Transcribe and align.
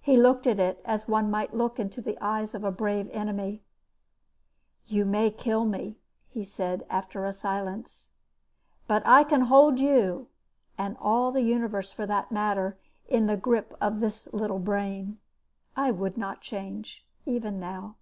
He 0.00 0.16
looked 0.16 0.46
at 0.46 0.60
it 0.60 0.80
as 0.84 1.08
one 1.08 1.28
might 1.28 1.52
look 1.52 1.80
into 1.80 2.00
the 2.00 2.16
eyes 2.20 2.54
of 2.54 2.62
a 2.62 2.70
brave 2.70 3.10
enemy. 3.12 3.64
"You 4.86 5.04
may 5.04 5.28
kill 5.32 5.64
me," 5.64 5.98
he 6.28 6.44
said 6.44 6.86
after 6.88 7.24
a 7.24 7.32
silence. 7.32 8.12
"But 8.86 9.04
I 9.04 9.24
can 9.24 9.40
hold 9.50 9.80
you 9.80 10.28
and 10.78 10.96
all 11.00 11.32
the 11.32 11.42
universe 11.42 11.90
for 11.90 12.06
that 12.06 12.30
matter 12.30 12.78
in 13.08 13.26
the 13.26 13.36
grip 13.36 13.76
of 13.80 13.98
this 13.98 14.28
little 14.32 14.60
brain. 14.60 15.18
I 15.74 15.90
would 15.90 16.16
not 16.16 16.40
change. 16.40 17.04
Even 17.26 17.58
now." 17.58 17.96